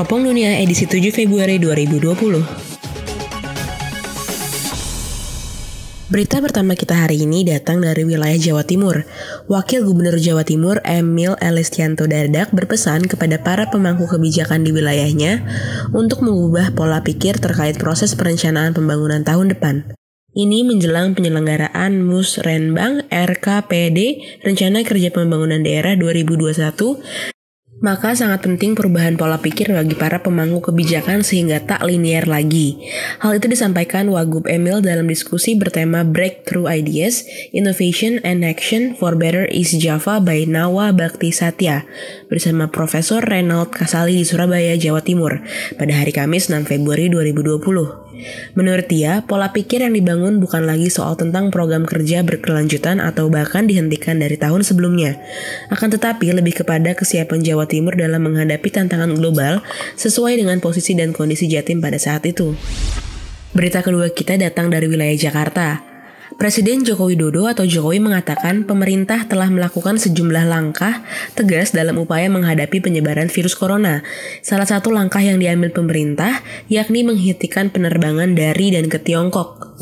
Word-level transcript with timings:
Teropong 0.00 0.32
Dunia 0.32 0.56
edisi 0.56 0.88
7 0.88 1.12
Februari 1.12 1.60
2020. 1.60 2.40
Berita 6.08 6.40
pertama 6.40 6.72
kita 6.72 7.04
hari 7.04 7.28
ini 7.28 7.44
datang 7.44 7.84
dari 7.84 8.08
wilayah 8.08 8.40
Jawa 8.40 8.64
Timur. 8.64 9.04
Wakil 9.52 9.84
Gubernur 9.84 10.16
Jawa 10.16 10.40
Timur 10.48 10.80
Emil 10.88 11.36
Elistianto 11.44 12.08
Dardak 12.08 12.48
berpesan 12.56 13.12
kepada 13.12 13.44
para 13.44 13.68
pemangku 13.68 14.08
kebijakan 14.08 14.64
di 14.64 14.72
wilayahnya 14.72 15.44
untuk 15.92 16.24
mengubah 16.24 16.72
pola 16.72 17.04
pikir 17.04 17.36
terkait 17.36 17.76
proses 17.76 18.16
perencanaan 18.16 18.72
pembangunan 18.72 19.20
tahun 19.20 19.52
depan. 19.52 19.84
Ini 20.32 20.64
menjelang 20.64 21.12
penyelenggaraan 21.12 22.00
Musrenbang 22.00 23.04
RKPD 23.12 23.98
Rencana 24.48 24.80
Kerja 24.80 25.12
Pembangunan 25.12 25.60
Daerah 25.60 25.92
2021 25.92 27.36
maka 27.80 28.12
sangat 28.12 28.44
penting 28.44 28.76
perubahan 28.76 29.16
pola 29.16 29.40
pikir 29.40 29.72
bagi 29.72 29.96
para 29.96 30.20
pemangku 30.20 30.60
kebijakan 30.60 31.24
sehingga 31.24 31.64
tak 31.64 31.80
linier 31.84 32.28
lagi. 32.28 32.76
Hal 33.24 33.40
itu 33.40 33.48
disampaikan 33.48 34.12
Wagub 34.12 34.44
Emil 34.44 34.84
dalam 34.84 35.08
diskusi 35.08 35.56
bertema 35.56 36.04
Breakthrough 36.04 36.68
Ideas, 36.68 37.24
Innovation 37.56 38.20
and 38.20 38.44
Action 38.44 38.92
for 39.00 39.16
Better 39.16 39.48
East 39.48 39.80
Java 39.80 40.20
by 40.20 40.44
Nawa 40.44 40.92
Bakti 40.92 41.32
Satya 41.32 41.88
bersama 42.28 42.68
Profesor 42.68 43.24
Reynold 43.24 43.72
Kasali 43.72 44.20
di 44.20 44.24
Surabaya, 44.28 44.76
Jawa 44.76 45.00
Timur 45.00 45.40
pada 45.80 45.96
hari 45.96 46.12
Kamis 46.12 46.52
6 46.52 46.68
Februari 46.68 47.08
2020. 47.08 48.09
Menurut 48.54 48.86
dia, 48.86 49.26
pola 49.26 49.50
pikir 49.50 49.82
yang 49.82 49.92
dibangun 49.92 50.38
bukan 50.38 50.64
lagi 50.64 50.88
soal 50.88 51.18
tentang 51.18 51.52
program 51.52 51.84
kerja 51.84 52.22
berkelanjutan 52.22 53.02
atau 53.02 53.28
bahkan 53.28 53.66
dihentikan 53.66 54.22
dari 54.22 54.38
tahun 54.38 54.62
sebelumnya. 54.62 55.18
Akan 55.68 55.90
tetapi 55.90 56.30
lebih 56.30 56.62
kepada 56.62 56.94
kesiapan 56.94 57.42
Jawa 57.42 57.66
Timur 57.66 57.98
dalam 57.98 58.22
menghadapi 58.24 58.68
tantangan 58.70 59.12
global 59.18 59.60
sesuai 59.98 60.38
dengan 60.38 60.62
posisi 60.62 60.94
dan 60.94 61.10
kondisi 61.10 61.50
Jatim 61.50 61.82
pada 61.82 61.98
saat 61.98 62.22
itu. 62.24 62.54
Berita 63.50 63.82
kedua 63.82 64.14
kita 64.14 64.38
datang 64.38 64.70
dari 64.70 64.86
wilayah 64.86 65.18
Jakarta. 65.18 65.89
Presiden 66.38 66.86
Joko 66.86 67.10
Widodo 67.10 67.50
atau 67.50 67.66
Jokowi 67.66 67.98
mengatakan 67.98 68.62
pemerintah 68.62 69.26
telah 69.26 69.50
melakukan 69.50 69.98
sejumlah 69.98 70.46
langkah 70.46 71.02
tegas 71.34 71.74
dalam 71.74 71.98
upaya 71.98 72.30
menghadapi 72.30 72.78
penyebaran 72.78 73.26
virus 73.26 73.58
corona. 73.58 74.06
Salah 74.38 74.68
satu 74.68 74.94
langkah 74.94 75.18
yang 75.18 75.42
diambil 75.42 75.74
pemerintah 75.74 76.38
yakni 76.70 77.02
menghentikan 77.02 77.74
penerbangan 77.74 78.38
dari 78.38 78.70
dan 78.70 78.86
ke 78.86 79.02
Tiongkok. 79.02 79.74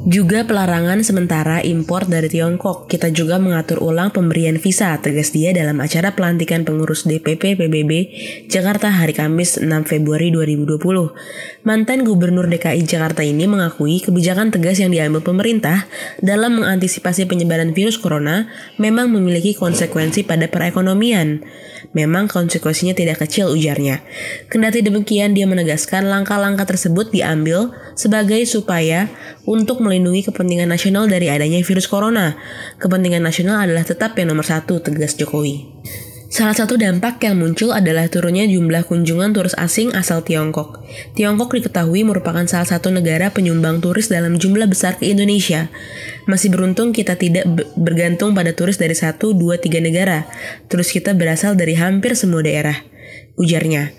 Juga 0.00 0.48
pelarangan 0.48 1.04
sementara 1.04 1.60
impor 1.60 2.08
dari 2.08 2.32
Tiongkok. 2.32 2.88
Kita 2.88 3.12
juga 3.12 3.36
mengatur 3.36 3.84
ulang 3.84 4.08
pemberian 4.08 4.56
visa, 4.56 4.96
tegas 4.96 5.28
dia 5.28 5.52
dalam 5.52 5.76
acara 5.76 6.16
pelantikan 6.16 6.64
pengurus 6.64 7.04
DPP 7.04 7.60
PBB 7.60 7.92
Jakarta 8.48 8.88
hari 8.88 9.12
Kamis 9.12 9.60
6 9.60 9.68
Februari 9.84 10.32
2020. 10.32 10.80
Mantan 11.68 12.08
Gubernur 12.08 12.48
DKI 12.48 12.80
Jakarta 12.88 13.20
ini 13.20 13.44
mengakui 13.44 14.00
kebijakan 14.00 14.48
tegas 14.48 14.80
yang 14.80 14.88
diambil 14.88 15.20
pemerintah 15.20 15.84
dalam 16.24 16.56
mengantisipasi 16.56 17.28
penyebaran 17.28 17.76
virus 17.76 18.00
corona 18.00 18.48
memang 18.80 19.12
memiliki 19.12 19.52
konsekuensi 19.52 20.24
pada 20.24 20.48
perekonomian. 20.48 21.44
Memang 21.92 22.24
konsekuensinya 22.24 22.96
tidak 22.96 23.20
kecil 23.20 23.52
ujarnya. 23.52 24.00
Kendati 24.48 24.80
demikian 24.80 25.36
dia 25.36 25.44
menegaskan 25.44 26.08
langkah-langkah 26.08 26.64
tersebut 26.64 27.12
diambil 27.12 27.76
sebagai 27.98 28.40
supaya 28.48 29.12
untuk 29.44 29.82
melindungi 29.90 30.30
kepentingan 30.30 30.70
nasional 30.70 31.10
dari 31.10 31.26
adanya 31.26 31.58
virus 31.66 31.90
corona. 31.90 32.38
Kepentingan 32.78 33.26
nasional 33.26 33.58
adalah 33.58 33.82
tetap 33.82 34.14
yang 34.14 34.30
nomor 34.30 34.46
satu, 34.46 34.78
tegas 34.78 35.18
Jokowi. 35.18 35.66
Salah 36.30 36.54
satu 36.54 36.78
dampak 36.78 37.18
yang 37.26 37.42
muncul 37.42 37.74
adalah 37.74 38.06
turunnya 38.06 38.46
jumlah 38.46 38.86
kunjungan 38.86 39.34
turis 39.34 39.50
asing 39.58 39.90
asal 39.98 40.22
Tiongkok. 40.22 40.78
Tiongkok 41.18 41.50
diketahui 41.58 42.06
merupakan 42.06 42.46
salah 42.46 42.70
satu 42.70 42.94
negara 42.94 43.34
penyumbang 43.34 43.82
turis 43.82 44.06
dalam 44.06 44.38
jumlah 44.38 44.70
besar 44.70 44.94
ke 44.94 45.10
Indonesia. 45.10 45.66
Masih 46.30 46.54
beruntung 46.54 46.94
kita 46.94 47.18
tidak 47.18 47.50
bergantung 47.74 48.30
pada 48.30 48.54
turis 48.54 48.78
dari 48.78 48.94
satu, 48.94 49.34
dua, 49.34 49.58
tiga 49.58 49.82
negara. 49.82 50.30
Turis 50.70 50.94
kita 50.94 51.18
berasal 51.18 51.58
dari 51.58 51.74
hampir 51.74 52.14
semua 52.14 52.46
daerah. 52.46 52.78
Ujarnya. 53.34 53.90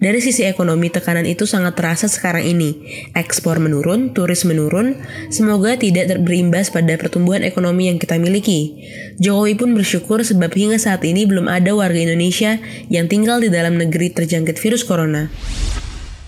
Dari 0.00 0.16
sisi 0.24 0.48
ekonomi, 0.48 0.88
tekanan 0.88 1.28
itu 1.28 1.44
sangat 1.44 1.76
terasa 1.76 2.08
sekarang 2.08 2.48
ini. 2.48 2.72
Ekspor 3.12 3.60
menurun, 3.60 4.16
turis 4.16 4.48
menurun, 4.48 4.96
semoga 5.28 5.76
tidak 5.76 6.24
berimbas 6.24 6.72
pada 6.72 6.96
pertumbuhan 6.96 7.44
ekonomi 7.44 7.92
yang 7.92 8.00
kita 8.00 8.16
miliki. 8.16 8.80
Jokowi 9.20 9.60
pun 9.60 9.76
bersyukur 9.76 10.24
sebab 10.24 10.56
hingga 10.56 10.80
saat 10.80 11.04
ini 11.04 11.28
belum 11.28 11.52
ada 11.52 11.76
warga 11.76 12.00
Indonesia 12.00 12.56
yang 12.88 13.12
tinggal 13.12 13.44
di 13.44 13.52
dalam 13.52 13.76
negeri 13.76 14.08
terjangkit 14.08 14.56
virus 14.56 14.88
corona. 14.88 15.28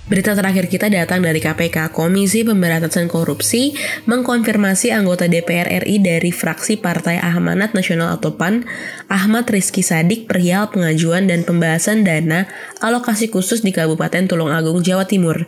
Berita 0.02 0.34
terakhir 0.34 0.66
kita 0.66 0.90
datang 0.90 1.22
dari 1.22 1.38
KPK. 1.38 1.94
Komisi 1.94 2.42
Pemberantasan 2.42 3.06
Korupsi 3.06 3.78
mengkonfirmasi 4.10 4.90
anggota 4.90 5.30
DPR 5.30 5.70
RI 5.86 6.02
dari 6.02 6.34
fraksi 6.34 6.74
Partai 6.74 7.22
Amanat 7.22 7.70
Nasional 7.70 8.18
atau 8.18 8.34
PAN, 8.34 8.66
Ahmad 9.06 9.46
Rizky 9.46 9.86
Sadik 9.86 10.26
perihal 10.26 10.74
pengajuan 10.74 11.30
dan 11.30 11.46
pembahasan 11.46 12.02
dana 12.02 12.50
alokasi 12.82 13.30
khusus 13.30 13.62
di 13.62 13.70
Kabupaten 13.70 14.26
Tulungagung, 14.26 14.82
Jawa 14.82 15.06
Timur. 15.06 15.46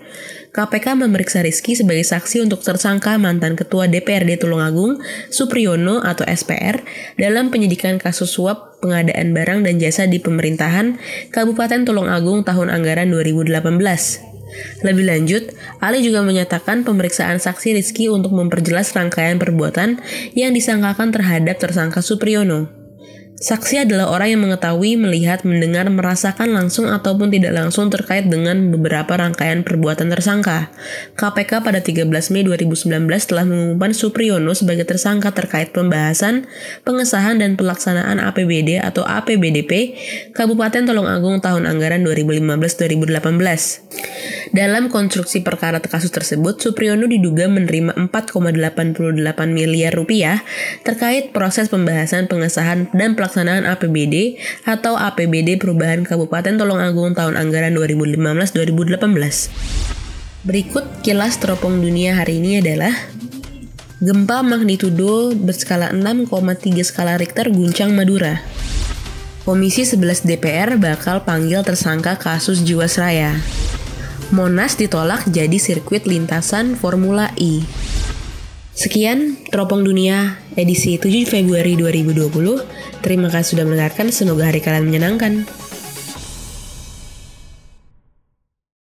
KPK 0.54 1.03
memeriksa 1.03 1.43
Rizky 1.43 1.75
sebagai 1.75 2.06
saksi 2.06 2.47
untuk 2.47 2.62
tersangka 2.62 3.19
mantan 3.19 3.59
Ketua 3.59 3.91
DPRD 3.91 4.38
Tulungagung, 4.38 5.03
Supriyono 5.34 5.98
atau 5.98 6.22
SPR, 6.31 6.78
dalam 7.19 7.50
penyidikan 7.50 7.98
kasus 7.98 8.31
suap 8.31 8.78
pengadaan 8.78 9.34
barang 9.34 9.66
dan 9.66 9.82
jasa 9.82 10.06
di 10.06 10.22
pemerintahan 10.22 11.03
Kabupaten 11.34 11.82
Tulungagung 11.82 12.47
tahun 12.47 12.70
anggaran 12.70 13.10
2018. 13.10 14.33
Lebih 14.84 15.04
lanjut, 15.09 15.42
Ali 15.81 16.04
juga 16.04 16.22
menyatakan 16.22 16.87
pemeriksaan 16.87 17.41
saksi 17.41 17.81
Rizky 17.81 18.06
untuk 18.12 18.37
memperjelas 18.37 18.92
rangkaian 18.94 19.41
perbuatan 19.41 19.98
yang 20.37 20.53
disangkakan 20.53 21.10
terhadap 21.10 21.56
tersangka 21.59 22.04
Supriyono. 22.04 22.83
Saksi 23.44 23.84
adalah 23.84 24.09
orang 24.09 24.32
yang 24.32 24.43
mengetahui, 24.49 24.97
melihat, 24.97 25.44
mendengar, 25.44 25.84
merasakan 25.93 26.56
langsung 26.56 26.88
ataupun 26.88 27.28
tidak 27.28 27.53
langsung 27.53 27.93
terkait 27.93 28.25
dengan 28.25 28.72
beberapa 28.72 29.21
rangkaian 29.21 29.60
perbuatan 29.60 30.09
tersangka. 30.09 30.72
KPK 31.12 31.60
pada 31.60 31.84
13 31.84 32.09
Mei 32.32 32.41
2019 32.41 32.88
telah 33.28 33.44
mengumumkan 33.44 33.93
Supriyono 33.93 34.56
sebagai 34.56 34.88
tersangka 34.88 35.37
terkait 35.37 35.77
pembahasan, 35.77 36.49
pengesahan 36.88 37.37
dan 37.37 37.60
pelaksanaan 37.60 38.16
APBD 38.16 38.81
atau 38.81 39.05
APBDP 39.05 39.93
Kabupaten 40.32 40.88
Tulungagung 40.88 41.44
tahun 41.44 41.69
anggaran 41.69 42.00
2015-2018. 42.00 44.56
Dalam 44.56 44.88
konstruksi 44.88 45.44
perkara 45.44 45.84
kasus 45.84 46.09
tersebut, 46.09 46.65
Supriyono 46.65 47.05
diduga 47.05 47.44
menerima 47.50 47.93
4,88 48.09 49.21
miliar 49.53 49.93
rupiah 49.93 50.41
terkait 50.87 51.37
proses 51.37 51.69
pembahasan, 51.69 52.25
pengesahan, 52.25 52.88
dan 52.97 53.12
pelaksanaan 53.34 53.66
APBD 53.66 54.38
atau 54.62 54.94
APBD 54.94 55.58
Perubahan 55.58 56.06
Kabupaten 56.06 56.54
Tulungagung 56.54 57.18
tahun 57.18 57.34
anggaran 57.34 57.74
2015-2018. 57.74 60.46
Berikut 60.46 60.86
kilas 61.02 61.42
teropong 61.42 61.82
dunia 61.82 62.14
hari 62.14 62.38
ini 62.38 62.62
adalah 62.62 62.94
Gempa 63.98 64.46
magnitudo 64.46 65.34
berskala 65.34 65.90
6,3 65.90 66.30
skala 66.86 67.18
Richter 67.18 67.50
guncang 67.50 67.90
Madura. 67.90 68.38
Komisi 69.42 69.82
11 69.82 70.30
DPR 70.30 70.78
bakal 70.78 71.26
panggil 71.26 71.66
tersangka 71.66 72.14
kasus 72.14 72.62
Jiwasraya. 72.62 73.34
Monas 74.30 74.78
ditolak 74.78 75.26
jadi 75.26 75.58
sirkuit 75.58 76.06
lintasan 76.06 76.78
Formula 76.78 77.34
E. 77.34 77.66
Sekian 78.74 79.38
Teropong 79.50 79.86
Dunia 79.86 80.34
edisi 80.58 80.98
7 80.98 81.30
Februari 81.30 81.78
2020. 81.78 82.83
Terima 83.04 83.28
kasih 83.28 83.60
sudah 83.60 83.69
mendengarkan, 83.69 84.09
semoga 84.09 84.48
hari 84.48 84.65
kalian 84.65 84.88
menyenangkan. 84.88 85.44